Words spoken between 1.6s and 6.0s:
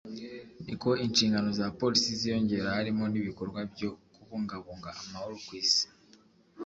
polisi ziyongera harimo n’ibikorwa byo kubungabunga amahoro ku Isi